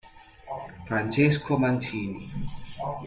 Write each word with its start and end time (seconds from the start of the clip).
Francesco 0.87 1.57
Mancini 1.59 2.25